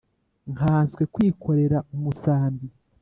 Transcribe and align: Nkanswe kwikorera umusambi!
Nkanswe 0.53 1.01
kwikorera 1.13 1.77
umusambi! 1.95 2.65